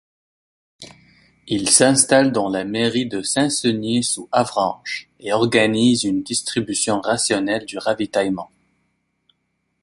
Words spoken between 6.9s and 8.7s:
rationnelle du ravitaillement.